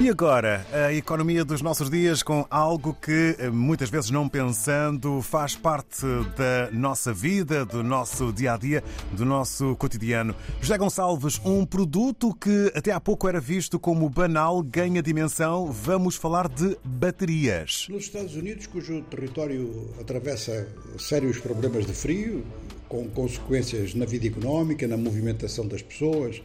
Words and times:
E 0.00 0.08
agora, 0.08 0.66
a 0.72 0.92
economia 0.92 1.44
dos 1.44 1.60
nossos 1.60 1.88
dias 1.90 2.22
com 2.22 2.46
algo 2.50 2.94
que, 2.94 3.36
eh, 3.38 3.50
muitas 3.50 3.90
vezes 3.90 4.10
não 4.10 4.26
pensando, 4.28 5.20
faz 5.20 5.54
parte 5.54 6.06
da 6.36 6.70
nossa 6.72 7.12
vida, 7.12 7.64
do 7.64 7.84
nosso 7.84 8.32
dia 8.32 8.54
a 8.54 8.56
dia, 8.56 8.82
do 9.12 9.24
nosso 9.24 9.76
cotidiano. 9.76 10.34
José 10.60 10.78
Gonçalves, 10.78 11.40
um 11.44 11.64
produto 11.64 12.34
que 12.34 12.72
até 12.74 12.90
há 12.90 12.98
pouco 12.98 13.28
era 13.28 13.38
visto 13.38 13.78
como 13.78 14.08
banal, 14.08 14.62
ganha 14.62 15.02
dimensão. 15.02 15.70
Vamos 15.70 16.16
falar 16.16 16.48
de 16.48 16.76
baterias. 16.82 17.86
Nos 17.88 18.04
Estados 18.04 18.34
Unidos, 18.34 18.66
cujo 18.66 19.02
território 19.02 19.90
atravessa 20.00 20.66
sérios 20.98 21.38
problemas 21.38 21.86
de 21.86 21.92
frio, 21.92 22.44
com 22.88 23.08
consequências 23.08 23.94
na 23.94 24.06
vida 24.06 24.26
económica, 24.26 24.88
na 24.88 24.96
movimentação 24.96 25.68
das 25.68 25.82
pessoas, 25.82 26.42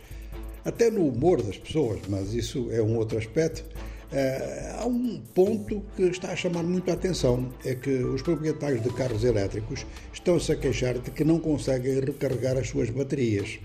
até 0.68 0.92
no 0.92 1.08
humor 1.08 1.42
das 1.42 1.58
pessoas, 1.58 2.02
mas 2.10 2.34
isso 2.34 2.68
é 2.72 2.82
um 2.82 2.98
outro 2.98 3.18
aspecto. 3.18 3.64
Uh, 4.12 4.82
há 4.82 4.86
um 4.86 5.22
ponto 5.34 5.82
que 5.96 6.04
está 6.04 6.32
a 6.32 6.36
chamar 6.36 6.64
muito 6.64 6.92
a 6.92 6.94
atenção: 6.94 7.50
é 7.64 7.74
que 7.74 7.90
os 7.90 8.22
proprietários 8.22 8.84
de 8.84 8.90
carros 8.90 9.24
elétricos 9.24 9.86
estão-se 10.14 10.52
a 10.52 10.56
queixar 10.58 11.00
de 11.00 11.10
que 11.12 11.24
não 11.24 11.40
conseguem 11.40 12.02
recarregar 12.02 12.58
as 12.58 12.68
suas 12.68 12.90
baterias. 12.90 13.60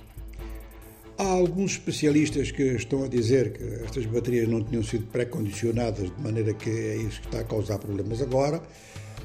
Há 1.19 1.25
alguns 1.25 1.73
especialistas 1.73 2.51
que 2.53 2.63
estão 2.63 3.05
a 3.05 3.09
dizer 3.09 3.53
que 3.53 3.85
estas 3.85 4.07
baterias 4.07 4.49
não 4.49 4.63
tinham 4.63 4.83
sido 4.83 5.05
pré-condicionadas, 5.07 6.11
de 6.11 6.23
maneira 6.23 6.55
que 6.55 6.71
é 6.71 6.97
isso 6.97 7.21
que 7.21 7.27
está 7.27 7.41
a 7.41 7.45
causar 7.45 7.79
problemas 7.79 8.23
agora, 8.23 8.63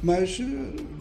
mas 0.02 0.40
eh, 0.40 0.44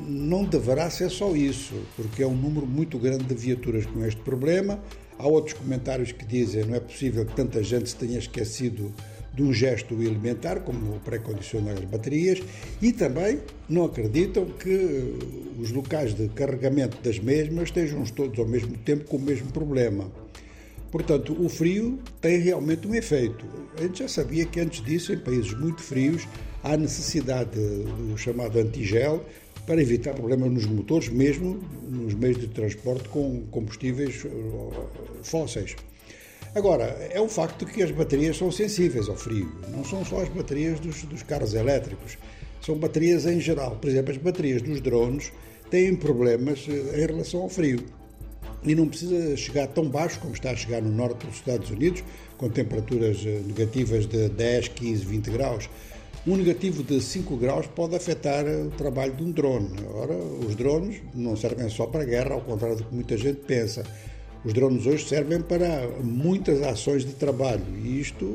não 0.09 0.45
deverá 0.45 0.89
ser 0.91 1.11
só 1.11 1.35
isso, 1.35 1.75
porque 1.97 2.23
é 2.23 2.27
um 2.27 2.37
número 2.37 2.67
muito 2.67 2.99
grande 2.99 3.25
de 3.25 3.35
viaturas 3.35 3.87
com 3.87 4.05
este 4.05 4.21
problema 4.21 4.81
Há 5.19 5.27
outros 5.27 5.55
comentários 5.55 6.13
que 6.13 6.27
dizem 6.27 6.65
não 6.65 6.75
é 6.75 6.81
possível 6.81 7.25
que 7.25 7.35
tanta 7.35 7.63
gente 7.63 7.89
se 7.89 7.97
tenha 7.97 8.19
esquecido 8.19 8.93
de 9.33 9.43
um 9.43 9.53
gesto 9.53 9.95
elementar, 9.95 10.61
como 10.61 10.99
pré-condicionar 11.01 11.75
as 11.75 11.85
baterias, 11.85 12.43
e 12.81 12.93
também 12.93 13.41
não 13.69 13.85
acreditam 13.85 14.47
que 14.47 14.71
eh, 14.71 15.61
os 15.61 15.71
locais 15.71 16.15
de 16.15 16.29
carregamento 16.29 16.99
das 17.03 17.19
mesmas 17.19 17.65
estejam 17.65 18.03
todos 18.05 18.39
ao 18.39 18.47
mesmo 18.47 18.77
tempo 18.79 19.05
com 19.05 19.17
o 19.17 19.21
mesmo 19.21 19.51
problema. 19.53 20.11
Portanto, 20.91 21.37
o 21.39 21.49
frio 21.49 21.99
tem 22.21 22.39
realmente 22.39 22.87
um 22.89 22.95
efeito. 22.95 23.45
A 23.77 23.83
gente 23.83 23.99
já 23.99 24.09
sabia 24.09 24.47
que 24.47 24.61
antes 24.61 24.83
disso, 24.83 25.13
em 25.13 25.19
países 25.19 25.53
muito 25.53 25.83
frios, 25.83 26.27
há 26.67 26.77
necessidade 26.77 27.51
do 27.51 28.19
chamado 28.19 28.59
antigel, 28.59 29.25
para 29.67 29.81
evitar 29.81 30.15
problemas 30.15 30.53
nos 30.53 30.67
motores, 30.67 31.09
mesmo 31.09 31.61
nos 31.89 32.15
meios 32.15 32.39
de 32.39 32.49
transporte 32.49 33.09
com 33.09 33.43
combustíveis 33.51 34.25
eh, 34.25 34.31
fósseis. 35.23 35.75
Agora, 36.55 36.85
é 37.11 37.21
um 37.21 37.29
facto 37.29 37.67
que 37.67 37.83
as 37.83 37.91
baterias 37.91 38.37
são 38.37 38.51
sensíveis 38.51 39.09
ao 39.09 39.17
frio. 39.17 39.53
Não 39.69 39.85
são 39.85 40.05
só 40.05 40.23
as 40.23 40.29
baterias 40.29 40.79
dos, 40.79 41.03
dos 41.03 41.23
carros 41.23 41.53
elétricos, 41.55 42.17
são 42.63 42.77
baterias 42.77 43.27
em 43.27 43.41
geral. 43.41 43.77
Por 43.77 43.91
exemplo, 43.91 44.13
as 44.13 44.19
baterias 44.19 44.63
dos 44.63 44.81
drones 44.81 45.33
têm 45.69 45.95
problemas 45.97 46.65
eh, 46.69 47.03
em 47.03 47.07
relação 47.07 47.43
ao 47.43 47.49
frio. 47.49 47.85
E 48.63 48.75
não 48.75 48.89
precisa 48.89 49.37
chegar 49.37 49.67
tão 49.69 49.89
baixo 49.89 50.19
como 50.21 50.33
está 50.33 50.51
a 50.51 50.57
chegar 50.57 50.81
no 50.81 50.91
norte 50.91 51.27
dos 51.27 51.37
Estados 51.37 51.71
Unidos, 51.71 52.05
com 52.37 52.49
temperaturas 52.49 53.19
eh, 53.25 53.41
negativas 53.45 54.07
de 54.07 54.29
10, 54.29 54.69
15, 54.69 55.05
20 55.05 55.31
graus 55.31 55.69
um 56.27 56.37
negativo 56.37 56.83
de 56.83 57.01
5 57.01 57.37
graus 57.37 57.69
pode 57.69 57.95
afetar 57.95 58.45
o 58.45 58.71
trabalho 58.71 59.15
de 59.15 59.23
um 59.23 59.31
drone. 59.31 59.71
Ora, 59.95 60.15
os 60.15 60.57
drones 60.57 61.01
não 61.15 61.37
servem 61.37 61.69
só 61.69 61.87
para 61.87 62.05
guerra, 62.05 62.35
ao 62.35 62.41
contrário 62.41 62.77
do 62.77 62.85
que 62.85 62.93
muita 62.93 63.17
gente 63.17 63.43
pensa. 63.47 63.85
Os 64.45 64.53
drones 64.53 64.87
hoje 64.87 65.09
servem 65.09 65.41
para 65.41 65.89
muitas 66.03 66.63
ações 66.63 67.05
de 67.05 67.13
trabalho 67.13 67.65
e 67.77 68.01
isto, 68.01 68.33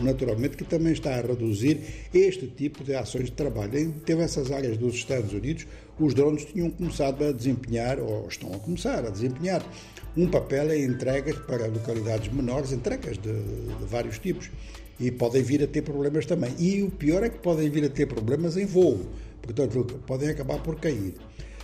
naturalmente, 0.00 0.56
que 0.56 0.64
também 0.64 0.92
está 0.92 1.14
a 1.14 1.20
reduzir 1.20 1.80
este 2.12 2.48
tipo 2.48 2.82
de 2.82 2.94
ações 2.94 3.26
de 3.26 3.32
trabalho. 3.32 3.78
Em 3.78 3.94
diversas 4.04 4.50
áreas 4.50 4.76
dos 4.76 4.94
Estados 4.94 5.32
Unidos, 5.32 5.66
os 6.00 6.14
drones 6.14 6.44
tinham 6.44 6.70
começado 6.70 7.24
a 7.24 7.30
desempenhar, 7.30 8.00
ou 8.00 8.26
estão 8.28 8.52
a 8.52 8.58
começar 8.58 9.04
a 9.04 9.10
desempenhar, 9.10 9.64
um 10.16 10.26
papel 10.26 10.72
em 10.74 10.84
entregas 10.84 11.36
para 11.38 11.68
localidades 11.68 12.32
menores, 12.32 12.72
entregas 12.72 13.16
de, 13.16 13.32
de 13.32 13.84
vários 13.84 14.18
tipos 14.18 14.50
e 14.98 15.10
podem 15.10 15.42
vir 15.42 15.62
a 15.62 15.66
ter 15.66 15.82
problemas 15.82 16.26
também. 16.26 16.54
E 16.58 16.82
o 16.82 16.90
pior 16.90 17.22
é 17.22 17.28
que 17.28 17.38
podem 17.38 17.68
vir 17.70 17.84
a 17.84 17.88
ter 17.88 18.06
problemas 18.06 18.56
em 18.56 18.66
voo, 18.66 19.00
portanto, 19.40 20.00
podem 20.06 20.28
acabar 20.28 20.58
por 20.62 20.78
cair. 20.78 21.14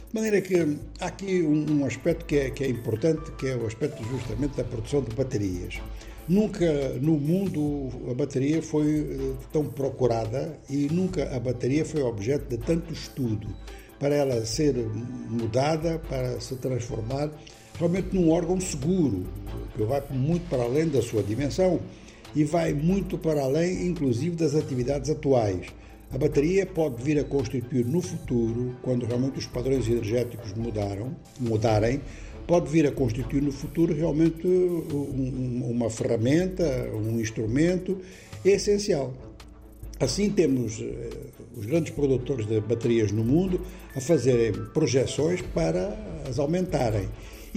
De 0.08 0.14
maneira 0.14 0.40
que 0.40 0.78
há 1.00 1.06
aqui 1.06 1.42
um, 1.42 1.84
aspecto 1.84 2.24
que 2.24 2.36
é, 2.36 2.50
que 2.50 2.64
é 2.64 2.68
importante, 2.68 3.30
que 3.32 3.48
é 3.48 3.56
o 3.56 3.66
aspecto 3.66 4.02
justamente 4.04 4.56
da 4.56 4.64
produção 4.64 5.02
de 5.02 5.14
baterias. 5.14 5.80
Nunca 6.26 6.90
no 7.00 7.18
mundo 7.18 7.90
a 8.10 8.14
bateria 8.14 8.62
foi 8.62 9.00
eh, 9.00 9.34
tão 9.52 9.66
procurada 9.66 10.58
e 10.68 10.88
nunca 10.90 11.34
a 11.34 11.40
bateria 11.40 11.84
foi 11.84 12.02
objeto 12.02 12.48
de 12.48 12.58
tanto 12.58 12.92
estudo 12.92 13.48
para 13.98 14.14
ela 14.14 14.44
ser 14.44 14.74
mudada, 15.28 15.98
para 16.08 16.40
se 16.40 16.54
transformar 16.56 17.30
realmente 17.78 18.14
num 18.14 18.30
órgão 18.30 18.60
seguro, 18.60 19.24
que 19.76 19.82
vai 19.84 20.02
muito 20.10 20.48
para 20.48 20.64
além 20.64 20.88
da 20.88 21.00
sua 21.00 21.22
dimensão 21.22 21.80
e 22.34 22.44
vai 22.44 22.72
muito 22.72 23.18
para 23.18 23.42
além, 23.42 23.86
inclusive, 23.86 24.36
das 24.36 24.54
atividades 24.54 25.10
atuais. 25.10 25.66
A 26.10 26.16
bateria 26.16 26.64
pode 26.64 27.02
vir 27.02 27.18
a 27.18 27.24
constituir 27.24 27.84
no 27.84 28.00
futuro, 28.00 28.74
quando 28.82 29.04
realmente 29.04 29.38
os 29.38 29.46
padrões 29.46 29.86
energéticos 29.86 30.54
mudaram, 30.54 31.14
mudarem, 31.38 32.00
pode 32.46 32.70
vir 32.70 32.86
a 32.86 32.90
constituir 32.90 33.42
no 33.42 33.52
futuro 33.52 33.94
realmente 33.94 34.46
uma 34.46 35.90
ferramenta, 35.90 36.64
um 36.94 37.20
instrumento 37.20 37.98
essencial. 38.42 39.12
Assim, 40.00 40.30
temos 40.30 40.80
eh, 40.80 41.10
os 41.56 41.66
grandes 41.66 41.92
produtores 41.92 42.46
de 42.46 42.60
baterias 42.60 43.12
no 43.12 43.24
mundo 43.24 43.60
a 43.94 44.00
fazerem 44.00 44.52
projeções 44.72 45.42
para 45.42 45.94
as 46.26 46.38
aumentarem. 46.38 47.08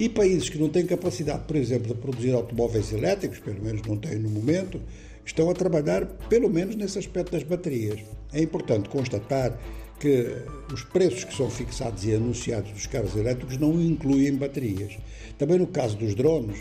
E 0.02 0.08
países 0.08 0.48
que 0.48 0.58
não 0.58 0.68
têm 0.68 0.84
capacidade, 0.84 1.44
por 1.46 1.54
exemplo, 1.54 1.94
de 1.94 2.00
produzir 2.00 2.32
automóveis 2.32 2.92
elétricos, 2.92 3.38
pelo 3.38 3.62
menos 3.62 3.82
não 3.86 3.96
têm 3.96 4.18
no 4.18 4.28
momento, 4.28 4.80
estão 5.24 5.48
a 5.48 5.54
trabalhar 5.54 6.06
pelo 6.28 6.50
menos 6.50 6.74
nesse 6.74 6.98
aspecto 6.98 7.30
das 7.30 7.44
baterias. 7.44 8.00
É 8.32 8.42
importante 8.42 8.88
constatar 8.88 9.56
que 10.00 10.26
os 10.74 10.82
preços 10.82 11.22
que 11.22 11.36
são 11.36 11.48
fixados 11.48 12.04
e 12.04 12.12
anunciados 12.16 12.72
dos 12.72 12.84
carros 12.88 13.14
elétricos 13.14 13.56
não 13.58 13.80
incluem 13.80 14.34
baterias. 14.34 14.98
Também 15.38 15.60
no 15.60 15.68
caso 15.68 15.96
dos 15.96 16.16
drones, 16.16 16.58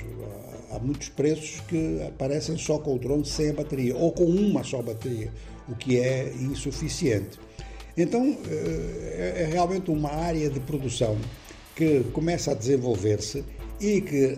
há 0.69 0.78
muitos 0.78 1.09
preços 1.09 1.62
que 1.62 2.00
aparecem 2.07 2.56
só 2.59 2.78
com 2.78 2.94
o 2.94 3.00
drone 3.00 3.25
sem 3.25 3.50
a 3.50 3.53
bateria 3.53 3.97
ou 3.97 4.12
com 4.12 4.25
uma 4.25 4.63
só 4.63 4.84
bateria, 4.84 5.31
o 5.68 5.75
que 5.75 5.97
é 6.00 6.31
insuficiente. 6.40 7.40
Então, 7.97 8.38
eh, 8.47 9.46
é 9.47 9.50
realmente 9.51 9.90
uma 9.90 10.12
área 10.12 10.47
de 10.47 10.59
produção 10.59 11.18
que 11.75 12.03
começa 12.11 12.51
a 12.51 12.53
desenvolver-se 12.53 13.43
e 13.79 14.01
que 14.01 14.25
eh, 14.25 14.37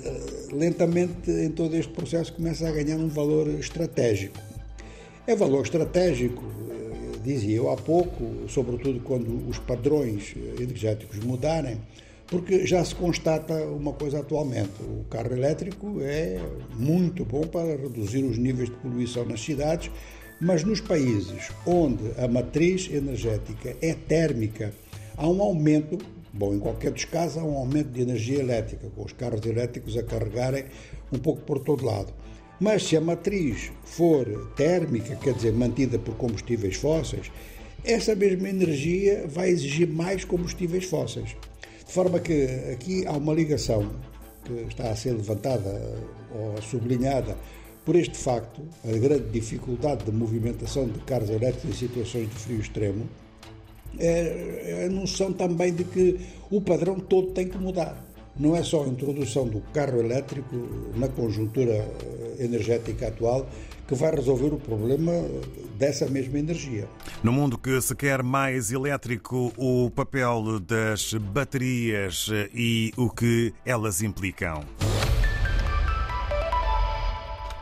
lentamente 0.54 1.30
em 1.30 1.50
todo 1.50 1.76
este 1.76 1.92
processo 1.92 2.34
começa 2.34 2.68
a 2.68 2.72
ganhar 2.72 2.98
um 2.98 3.10
valor 3.10 3.48
estratégico. 3.60 4.40
É 5.28 5.36
valor 5.36 5.64
estratégico, 5.64 6.44
eh, 6.44 7.18
dizia 7.24 7.58
eu 7.58 7.70
há 7.70 7.76
pouco, 7.76 8.48
sobretudo 8.48 9.02
quando 9.02 9.48
os 9.50 9.60
padrões 9.60 10.34
energéticos 10.60 11.20
mudarem, 11.20 11.78
porque 12.28 12.66
já 12.66 12.84
se 12.84 12.96
constata 12.96 13.54
uma 13.66 13.94
coisa 13.94 14.20
atualmente: 14.20 14.82
o 14.82 15.04
carro 15.10 15.34
elétrico 15.34 16.00
é 16.02 16.40
muito 16.76 17.26
bom 17.26 17.42
para 17.42 17.76
reduzir 17.76 18.24
os 18.24 18.38
níveis 18.38 18.70
de 18.70 18.76
poluição 18.78 19.26
nas 19.26 19.42
cidades, 19.42 19.92
mas 20.40 20.64
nos 20.64 20.80
países 20.80 21.52
onde 21.66 22.04
a 22.18 22.28
matriz 22.28 22.90
energética 22.92 23.76
é 23.82 23.94
térmica, 23.94 24.74
há 25.18 25.28
um 25.28 25.42
aumento 25.42 25.98
Bom, 26.36 26.56
em 26.56 26.60
qualquer 26.60 26.92
dos 26.92 27.06
casos, 27.06 27.38
há 27.38 27.44
um 27.44 27.56
aumento 27.56 27.90
de 27.90 28.02
energia 28.02 28.40
elétrica, 28.40 28.90
com 28.96 29.06
os 29.06 29.14
carros 29.14 29.46
elétricos 29.46 29.96
a 29.96 30.02
carregarem 30.02 30.66
um 31.12 31.20
pouco 31.20 31.42
por 31.42 31.60
todo 31.60 31.86
lado. 31.86 32.12
Mas 32.60 32.84
se 32.88 32.98
a 32.98 33.02
matriz 33.02 33.72
for 33.84 34.52
térmica, 34.56 35.16
quer 35.16 35.36
dizer, 35.36 35.54
mantida 35.54 36.00
por 36.00 36.16
combustíveis 36.16 36.76
fósseis, 36.76 37.32
essa 37.84 38.16
mesma 38.16 38.50
energia 38.50 39.28
vai 39.28 39.50
exigir 39.50 39.88
mais 39.88 40.26
combustíveis 40.26 40.86
fósseis. 40.86 41.36
De 41.86 41.94
forma 41.94 42.20
que 42.20 42.46
aqui 42.72 43.06
há 43.06 43.12
uma 43.12 43.34
ligação 43.34 43.92
que 44.44 44.54
está 44.70 44.90
a 44.90 44.96
ser 44.96 45.12
levantada 45.12 46.00
ou 46.34 46.60
sublinhada 46.64 47.38
por 47.86 47.96
este 47.96 48.18
facto, 48.18 48.62
a 48.84 48.98
grande 48.98 49.30
dificuldade 49.30 50.06
de 50.06 50.12
movimentação 50.12 50.88
de 50.88 50.98
carros 51.00 51.30
elétricos 51.30 51.70
em 51.70 51.74
situações 51.74 52.30
de 52.30 52.36
frio 52.36 52.60
extremo, 52.60 53.08
é, 54.00 54.82
é 54.82 54.86
a 54.86 54.90
noção 54.90 55.32
também 55.34 55.74
de 55.74 55.84
que 55.84 56.20
o 56.50 56.62
padrão 56.62 57.00
todo 57.00 57.32
tem 57.32 57.48
que 57.48 57.58
mudar. 57.58 58.04
Não 58.38 58.56
é 58.56 58.64
só 58.64 58.84
a 58.84 58.88
introdução 58.88 59.48
do 59.48 59.62
carro 59.74 60.00
elétrico 60.00 60.56
na 60.96 61.08
conjuntura 61.08 61.72
eh, 61.72 62.36
energética 62.40 63.08
atual 63.08 63.48
que 63.88 63.94
vai 63.94 64.16
resolver 64.16 64.48
o 64.48 64.58
problema 64.58 65.12
dessa 65.78 66.08
mesma 66.08 66.40
energia. 66.40 66.88
No 67.22 67.32
mundo 67.32 67.58
que 67.58 67.80
se 67.82 67.96
quer 67.96 68.24
mais 68.24 68.72
elétrico, 68.72 69.54
o 69.58 69.92
papel 69.92 70.60
das 70.60 71.14
baterias 71.14 72.30
e 72.54 72.92
o 72.98 73.10
que 73.10 73.54
elas 73.66 74.02
implicam. 74.02 74.64